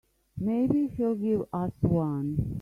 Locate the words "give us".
1.13-1.73